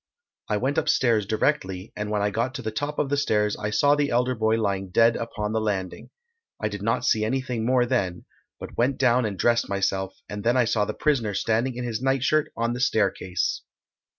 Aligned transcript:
I 0.49 0.57
went 0.57 0.79
upstairs 0.79 1.27
directly, 1.27 1.93
and 1.95 2.09
when 2.09 2.23
I 2.23 2.31
got 2.31 2.55
to 2.55 2.63
the 2.63 2.71
top 2.71 2.97
of 2.97 3.09
the 3.09 3.17
stairs 3.17 3.55
I 3.55 3.69
saw 3.69 3.93
the 3.93 4.09
elder 4.09 4.33
boy 4.33 4.55
lying 4.55 4.89
dead 4.89 5.15
upon 5.15 5.51
the 5.53 5.61
landing, 5.61 6.09
I 6.59 6.69
did 6.69 6.81
not 6.81 7.05
see 7.05 7.23
anything 7.23 7.67
more 7.67 7.85
then, 7.85 8.25
but 8.59 8.75
went 8.79 8.97
down 8.97 9.25
and 9.25 9.37
dressed 9.37 9.69
myself, 9.69 10.15
and 10.27 10.43
I 10.47 10.53
then 10.55 10.65
saw 10.65 10.85
the 10.85 10.95
prisoner 10.95 11.35
standing 11.35 11.75
in 11.75 11.83
his 11.83 12.01
nightshirt 12.01 12.51
on 12.57 12.73
the 12.73 12.79
staircase. 12.79 13.61